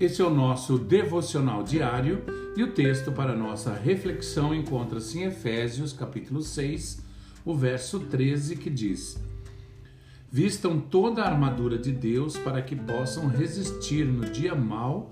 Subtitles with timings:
[0.00, 2.22] Esse é o nosso devocional diário
[2.56, 7.04] e o texto para nossa reflexão encontra-se em Efésios, capítulo 6,
[7.44, 9.22] o verso 13, que diz:
[10.32, 15.10] Vistam toda a armadura de Deus para que possam resistir no dia mau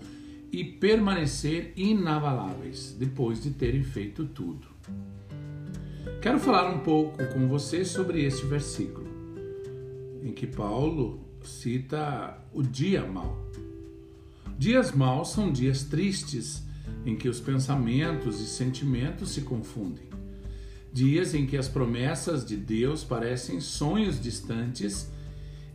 [0.51, 4.69] e permanecer inabaláveis depois de terem feito tudo.
[6.23, 9.07] Quero falar um pouco com você sobre este versículo,
[10.23, 13.45] em que Paulo cita o dia mau.
[14.57, 16.63] Dias maus são dias tristes
[17.05, 20.05] em que os pensamentos e sentimentos se confundem.
[20.93, 25.11] Dias em que as promessas de Deus parecem sonhos distantes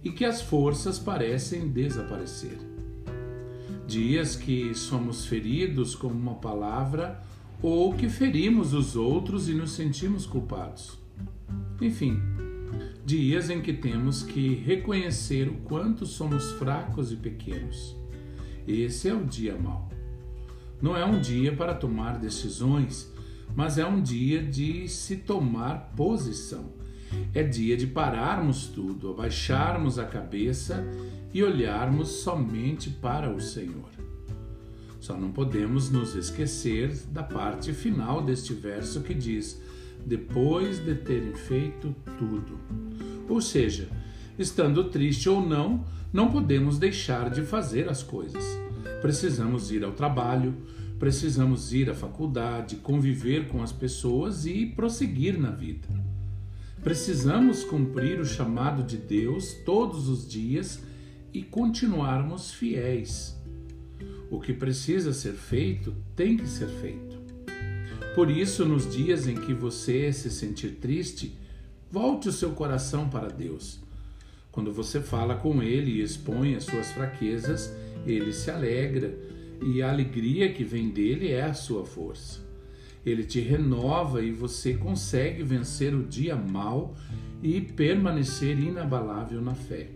[0.01, 2.57] e que as forças parecem desaparecer.
[3.85, 7.21] Dias que somos feridos com uma palavra
[7.61, 10.97] ou que ferimos os outros e nos sentimos culpados.
[11.81, 12.17] Enfim,
[13.05, 17.98] dias em que temos que reconhecer o quanto somos fracos e pequenos
[18.71, 19.89] esse é o dia mau.
[20.81, 23.11] Não é um dia para tomar decisões,
[23.55, 26.71] mas é um dia de se tomar posição.
[27.33, 30.85] É dia de pararmos tudo, abaixarmos a cabeça
[31.33, 33.89] e olharmos somente para o Senhor.
[34.99, 39.61] Só não podemos nos esquecer da parte final deste verso que diz:
[40.05, 42.59] depois de terem feito tudo.
[43.27, 43.89] Ou seja,
[44.39, 48.43] estando triste ou não, não podemos deixar de fazer as coisas.
[49.01, 50.55] Precisamos ir ao trabalho,
[50.97, 55.87] precisamos ir à faculdade, conviver com as pessoas e prosseguir na vida.
[56.81, 60.81] Precisamos cumprir o chamado de Deus todos os dias
[61.33, 63.37] e continuarmos fiéis.
[64.31, 67.19] O que precisa ser feito tem que ser feito.
[68.15, 71.37] Por isso, nos dias em que você se sentir triste,
[71.91, 73.79] volte o seu coração para Deus
[74.51, 77.73] quando você fala com ele e expõe as suas fraquezas,
[78.05, 79.15] ele se alegra
[79.61, 82.41] e a alegria que vem dele é a sua força.
[83.05, 86.95] Ele te renova e você consegue vencer o dia mal
[87.41, 89.89] e permanecer inabalável na fé.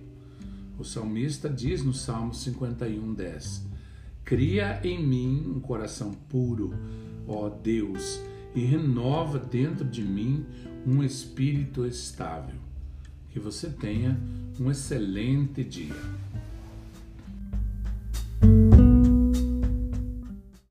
[0.78, 3.66] O salmista diz no Salmo 51:10:
[4.24, 6.74] Cria em mim um coração puro,
[7.28, 8.22] ó Deus,
[8.56, 10.46] e renova dentro de mim
[10.86, 12.73] um espírito estável.
[13.34, 14.16] Que você tenha
[14.60, 15.96] um excelente dia.